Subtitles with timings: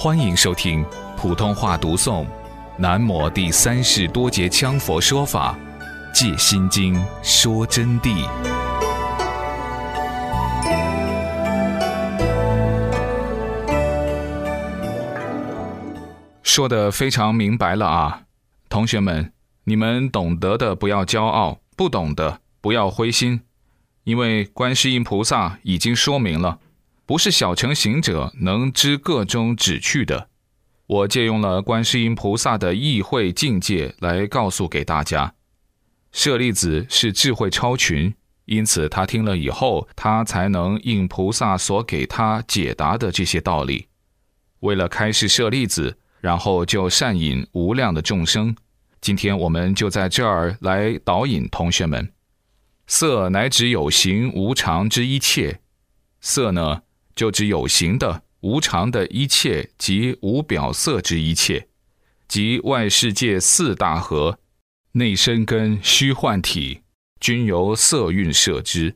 [0.00, 2.24] 欢迎收听普通话读诵
[2.76, 5.58] 《南摩第三世多杰羌佛说法·
[6.14, 8.24] 借心经说真谛》，
[16.44, 18.22] 说的非常明白了啊，
[18.68, 19.32] 同学们，
[19.64, 23.40] 你们懂得的不要骄傲，不懂的不要灰心，
[24.04, 26.60] 因为观世音菩萨已经说明了。
[27.08, 30.28] 不是小乘行者能知各中旨趣的。
[30.86, 35.32] 我借用了观世音菩萨的意会境界来告诉给大家。
[36.12, 43.86] 舍利子是智慧超群，因此他听了以后，他才能应菩萨所给他解答的这些道理。
[44.60, 48.54] 为了开示舍利子，然后就善引无量的众生。
[49.00, 52.12] 今天我们就在这儿来导引同学们。
[52.86, 55.60] 色乃指有形无常之一切，
[56.20, 56.82] 色呢？
[57.18, 61.66] 就指有形的、无常的一切及无表色之一切，
[62.28, 64.38] 即外世界四大河，
[64.92, 66.82] 内身根虚幻体，
[67.18, 68.94] 均由色蕴摄之，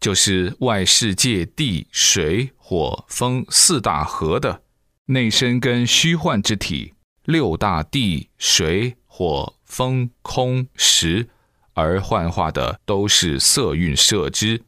[0.00, 4.64] 就是外世界地水火风四大河的
[5.04, 11.28] 内身根虚幻之体，六大地水火风空识
[11.74, 14.64] 而幻化的都是色蕴摄之，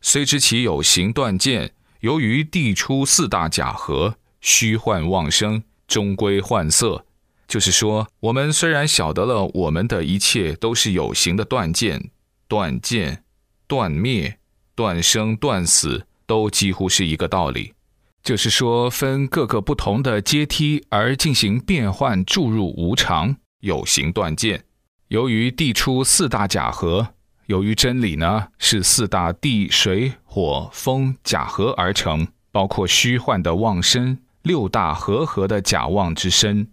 [0.00, 1.72] 虽知其有形断见。
[2.00, 7.04] 由于地出四大假合，虚幻妄生，终归幻色。
[7.46, 12.10] 就是说，我们虽然晓得了我们的一切都是有形的断见、
[12.48, 13.24] 断见、
[13.66, 14.38] 断灭、
[14.74, 17.74] 断生、断死，都几乎是一个道理。
[18.22, 24.64] 就是说，分各个不同的阶梯而进行变换，注入无常有形断见。
[25.08, 27.14] 由于地出四大假合。
[27.50, 36.70] 由于真理呢是四大地水火风假合而成，包括虚幻的妄身六大合合的假妄之身，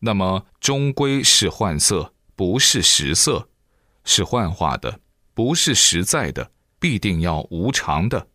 [0.00, 3.48] 那么终归是幻色，不是实色，
[4.04, 5.00] 是幻化的，
[5.32, 8.26] 不是实在的，必定要无常的。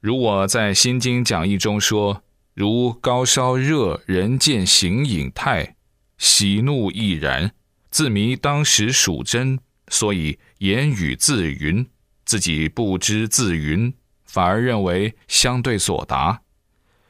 [0.00, 2.22] 如我在《心经》讲义中说
[2.54, 5.76] ：“如高烧热，人见形影态，
[6.16, 7.52] 喜怒亦然，
[7.90, 11.86] 自迷当时属真。”所以言语自云，
[12.24, 13.92] 自己不知自云，
[14.24, 16.40] 反而认为相对所答。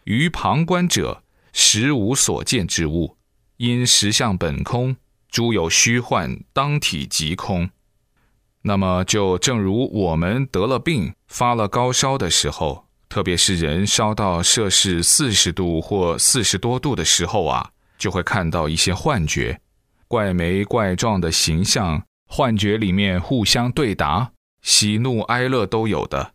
[0.02, 1.22] 于旁观者，
[1.52, 3.16] 实无所见之物，
[3.58, 4.96] 因实相本空，
[5.30, 7.70] 诸有虚幻，当体即空。
[8.62, 19.60] 那么，就正如我们得了病、发了高烧的时候，特别是人烧到摄氏四十度或四十多度的时候啊，就会看到一些幻觉，
[20.08, 22.04] 怪眉怪状的形象。
[22.36, 26.32] 幻觉里面互相对答，喜怒哀乐都有的，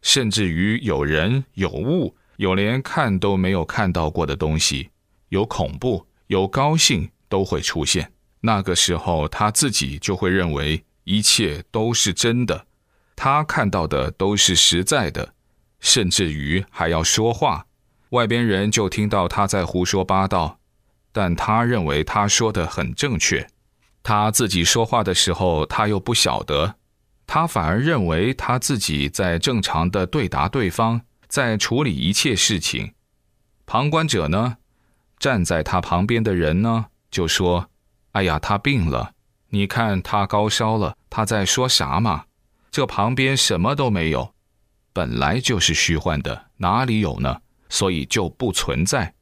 [0.00, 4.88] 甚至于有人有物，有连看都没有看到过的东西，
[5.28, 8.10] 有恐怖有高兴都会出现。
[8.40, 12.64] 那个时候他自己就会认为一切都是真的，
[13.14, 15.34] 他看到的都是实在的，
[15.80, 17.66] 甚至于还要说话，
[18.08, 20.58] 外边人就听到他在胡说八道，
[21.12, 23.46] 但他认为他说的很正确。
[24.02, 26.74] 他自己说话的时候，他又不晓得，
[27.26, 32.94] 他反而认为他自己在正常的对答对方，在处理一切事情。
[33.64, 34.56] 旁观者呢，
[35.18, 37.70] 站在他旁边的人呢，就说
[38.12, 39.12] ：“哎呀，他病了，
[39.50, 42.24] 你看他高烧了，他在说啥嘛？
[42.72, 44.34] 这旁边什么都没有，
[44.92, 47.40] 本来就是虚幻的，哪里有呢？
[47.68, 49.14] 所以就不存在。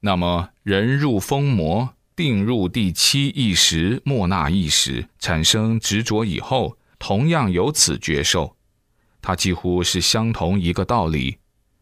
[0.00, 8.56] 那么人入疯魔。”定入第七意识莫那意识产生执着以后，同样有此觉受，
[9.20, 11.38] 它几乎是相同一个道理。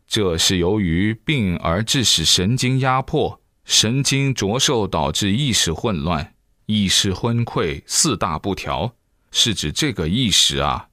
[0.06, 6.34] 这是由于病而致使神经压迫，神经着受导致意识混乱、
[6.66, 8.94] 意识昏聩，四大不调，
[9.30, 10.88] 是指这个意识啊，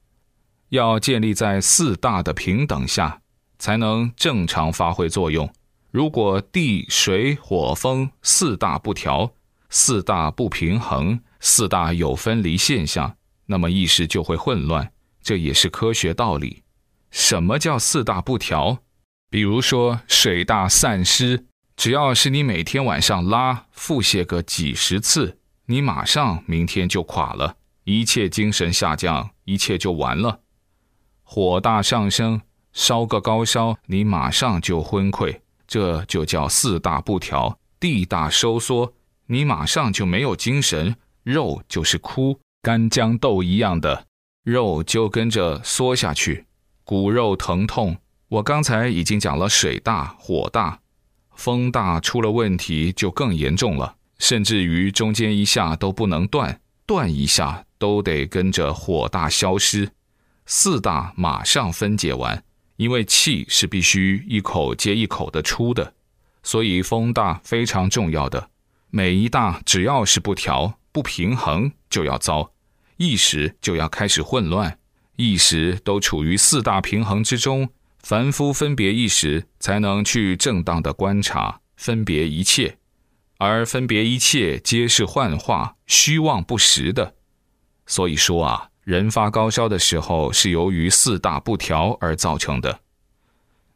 [0.68, 3.20] 要建立在四大的平等下，
[3.58, 5.52] 才能正常发挥作用。
[5.90, 9.32] 如果地、水、火、风四大不调，
[9.70, 14.92] 四大不平衡，四大有分离现象，那么意识就会混乱，
[15.22, 16.62] 这也是科学道理。
[17.10, 18.78] 什么叫四大不调？
[19.30, 30.40] 比如说水大散失，只要是你每天晚上拉腹泻个几十次，你马上明天就垮了，一切精神下降，一切就完了。
[31.22, 32.42] 火大上升，
[32.72, 35.40] 烧个高烧，你马上就昏溃。
[35.68, 38.92] 这就叫四大不调，地大收缩，
[39.26, 44.06] 你马上就没有精神，肉就是枯干豇豆一样的，
[44.42, 46.46] 肉就跟着缩下去，
[46.82, 47.98] 骨肉疼痛。
[48.28, 50.80] 我刚才已经讲了水大火大，
[51.34, 59.90] 风大出了问题就更严重了，甚至于中间一下都不能断，断一下都得跟着火大消失。
[60.46, 62.42] 四大马上分解完，
[62.78, 65.94] 因为气是必须一口接一口的出的，
[66.44, 68.50] 所以风大非常重要的。
[68.90, 72.52] 每一大只要是不调不平衡，就要糟，
[72.96, 74.78] 意识就要开始混乱，
[75.16, 77.68] 意识都处于四大平衡之中，
[78.04, 82.78] 凡夫分别意识才能去正当的观察分别一切，
[83.38, 87.16] 而分别一切皆是幻化、虚妄不实的。
[87.86, 88.70] 所以说啊。
[88.88, 92.80] 人发高烧的时候，是由于四大不调而造成的。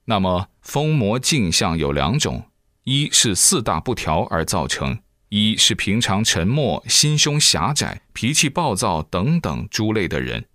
[0.06, 2.46] 那么风魔镜像有两种：
[2.84, 10.46] 一是四大不调而造成；一是平常沉默、心胸狭窄、脾气暴躁等等诸类的人。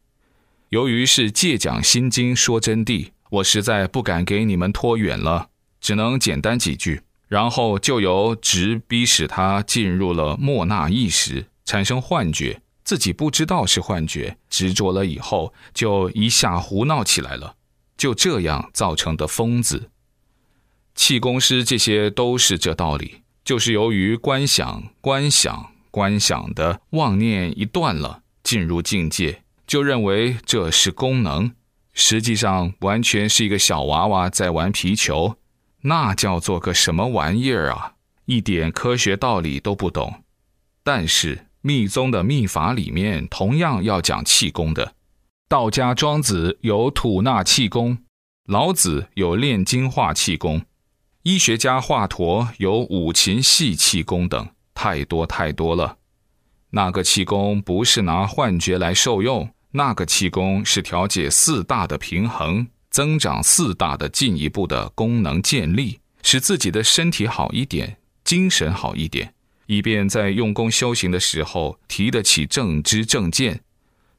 [0.70, 5.50] 由于是借讲心经说真谛，我实在不敢给你们拖远了，
[5.80, 12.60] 只能简单几句，然后就由直逼使他进入了莫那意识，产生幻觉。
[12.88, 17.58] 自己不知道是幻觉，执着了以后，就一下胡闹起来了，
[17.98, 19.90] 就这样造成的疯子。
[20.96, 31.52] 气功师这些都是这道理，就是由于观想、观想、观想的妄念一断了，进入境界，就认为这是功能，
[31.92, 35.36] 实际上完全是一个小娃娃在玩皮球，
[35.82, 37.96] 那叫做个什么玩意儿啊？
[38.28, 40.24] 一点科学道理都不懂，
[40.86, 41.47] 但是。
[41.68, 44.94] 密宗的秘法里面同样要讲气功的，
[45.50, 47.98] 道家庄子有吐纳气功，
[48.46, 50.62] 老子有炼精化气功，
[51.24, 55.98] 医学家华佗有五禽戏气功等，太多太多了。
[56.70, 69.34] 那个气功不是拿幻觉来受用，那个气功是调节四大的平衡，增长四大的进一步的功能建立，使自己的身体好一点，精神好一点。
[69.68, 73.62] 以便在用功修行的时候提得起正知正见，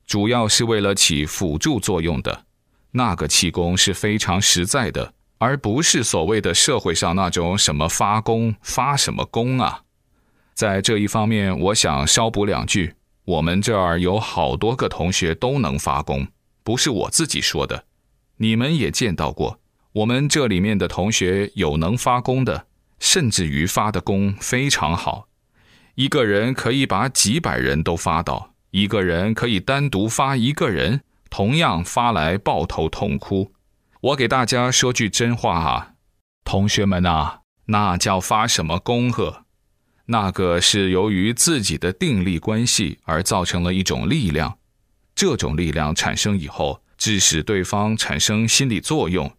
[0.06, 2.44] 主要是为了起辅助作用的。
[2.92, 9.82] 那个气功是非常实在的，而不是所谓的社会上那种什么发功发什么功啊。
[10.54, 16.26] 在这一方面，我想稍补两句：我们这儿有好多个同学都能发功，
[16.62, 17.84] 不是我自己说的，
[18.36, 19.60] 你们也见到过。
[19.92, 22.66] 我们这里面的同学有能发功的，
[22.98, 25.26] 甚至于发的功非常好。
[25.98, 33.52] 一个人可以把几百人都发倒，一个人可以单独发一个人，同样发来抱头痛哭。
[34.02, 35.94] 我给大家说句真话啊，
[36.44, 39.44] 同学们呐，那叫发什么功呵？
[40.06, 44.58] 那个是由于自己的定力关系而造成了一种力量，
[45.16, 49.32] 这种力量产生以后，致使对方产生心理作用，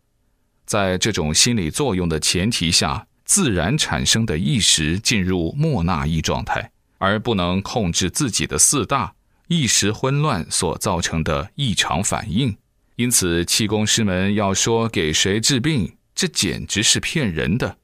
[0.66, 3.08] 在这种心理作用的前提下。
[3.30, 9.14] 自然产生的意识进入莫那意状态，而不能控制自己的四大
[9.50, 12.58] 意识混乱所造成的异常反应。
[12.96, 17.78] 因此，气功师们要说给谁治病，这简直是骗人的，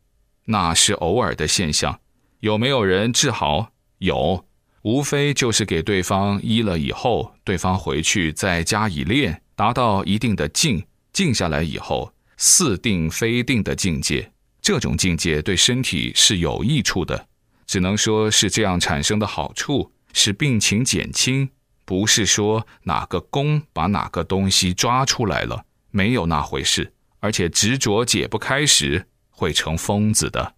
[0.45, 2.00] 那是偶尔的现象。
[2.39, 3.69] 有没有人治好？
[4.00, 4.44] 有，
[4.81, 14.31] 无非就是给对方医了以后，对方回去再加以练，达到一定的静，静下来以后，似定非定的境界。
[14.65, 17.27] 这种境界对身体是有益处的，
[17.67, 21.48] 只能说是这样产生的好处，使病情减轻，
[21.86, 26.91] 不是说哪个功把哪个东西抓出来了，没有那回事。
[27.19, 30.55] 而且执着解不开时，会成疯子的。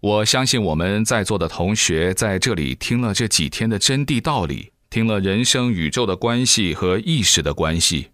[0.00, 8.08] 我相信我们在座的同学在这里听了这几天的真谛道理，听了人生宇宙的关系和意识的关系，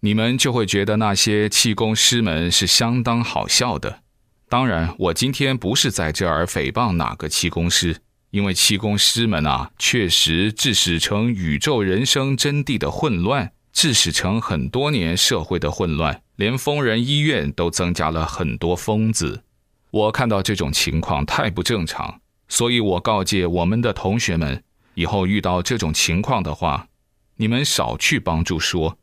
[0.00, 4.00] 你们就会觉得那些气功师们是相当好笑的。
[4.48, 8.00] 当然，我今天不是在这儿诽谤哪个气功师，
[8.30, 19.42] 因为气功师们啊，确实致使成宇宙人生真谛的混乱，致使成很多年社会的混乱，连疯人医院都增加了很多疯子。
[19.90, 24.62] 我看到这种情况太不正常，所以我告诫我们的同学们，
[24.94, 26.88] 以后遇到这种情况的话，
[27.36, 28.96] 你们少去帮助说。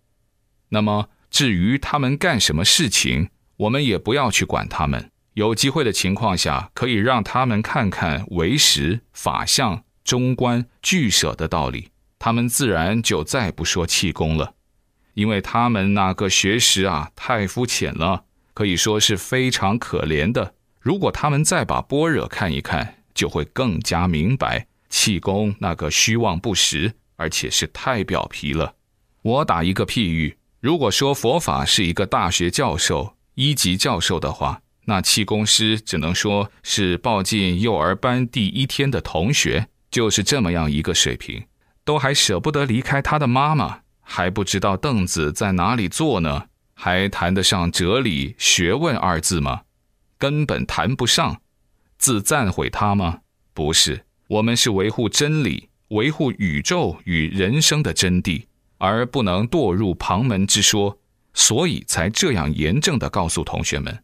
[0.70, 5.12] 那么至于他们干什么事情，我们也不要去管他们。
[5.36, 14.54] 有机会的情况下，可以让他们看看唯识、法相、中观、俱舍的道理，他们自然就再不说气功了，
[15.14, 18.24] 因为他们那个学识啊太肤浅了，
[18.54, 20.54] 可以说是非常可怜的。
[20.80, 28.76] 如果他们再把般若看一看，就会更加明白气功那个虚妄不实，而且是太表皮了。
[29.22, 34.62] 我打一个譬喻，如果说佛法是一个大学教授、一级教授的话。
[34.86, 41.44] 那气功师只能说是报进幼儿班第一天的同学，就是这么样一个水平，
[41.84, 49.62] 都还舍不得离开他的妈妈，还不知道凳子在哪里坐呢，还谈得上哲理学问二字吗？
[50.18, 51.42] 根本谈不上。
[51.98, 53.22] 自赞毁他吗？
[53.54, 58.46] 不是，我们是维护真理，维护宇宙与人生的真谛，
[58.78, 61.00] 而不能堕入旁门之说，
[61.34, 63.98] 所以才这样严正地告诉同学们。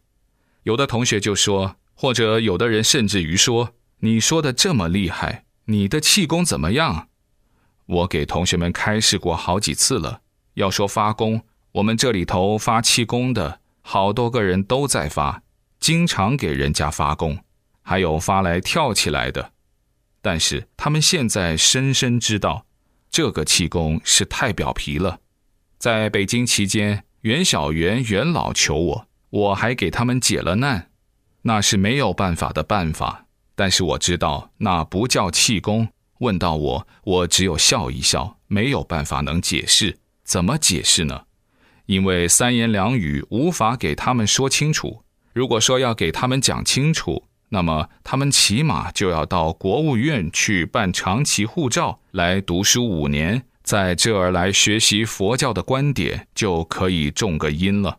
[0.64, 7.08] 有的同学就说，或者有的人甚至于说：“你说的这么厉害，你的气功怎么样？”
[7.86, 10.20] 我给同学们开示过好几次了。
[10.54, 11.42] 要说发功，
[11.72, 15.42] 我们这里头发气功的好多个人都在发，
[15.80, 17.38] 经常给人家发功，
[17.82, 19.52] 还有发来跳起来的。
[20.20, 22.66] 但是他们现在深深知道，
[23.10, 25.18] 这个气功是太表皮了。
[25.78, 29.08] 在北京期间，袁小元元老求我。
[29.32, 30.90] 我还给他们解了难，
[31.40, 33.24] 那是没有办法的办法。
[33.54, 35.88] 但是我知道那不叫气功。
[36.18, 39.98] 问到我，我只有笑一笑，没有办法能解释。
[40.22, 41.22] 怎么解释呢？
[41.86, 45.02] 因为三言两语无法给他们说清楚。
[45.32, 57.98] 如果说要给他们讲清楚，那么他们起码就要到国务院去办长期护照，来读书五年，在这儿来学习佛教的观点，就可以种个因了。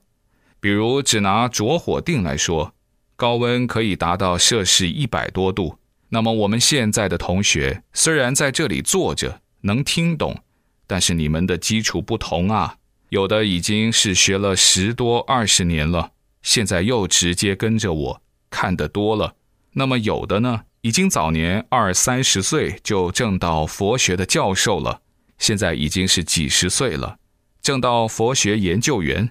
[0.63, 2.73] 比如，只拿着火定来说，
[3.17, 5.77] 高温可以达到摄氏一百多度。
[6.07, 10.41] 那么，我们现在的同学虽然在这里坐着能听懂，
[10.87, 12.77] 但是你们的基础不同啊。
[13.09, 19.35] 有的已经是学了十多二十年了，现在又直接跟着我看得多了。
[19.73, 25.01] 那么，有的呢，已经早年二三十岁就挣到佛学的教授了，
[25.37, 27.17] 现在已经是几十岁了，
[27.61, 29.29] 挣到佛学研究员。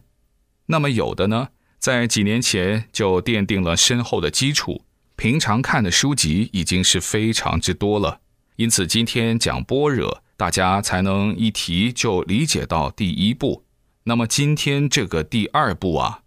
[0.66, 4.83] 那么有的呢，在几年前就奠定了深厚的基础，
[5.16, 8.21] 平常看的书籍已经是非常之多了，
[8.57, 13.64] 因此今天讲般若，大家才能一提就理解到第一步。
[14.04, 16.21] 那么今天这个第二步啊，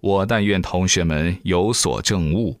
[0.00, 2.60] 我但愿同学们有所证悟。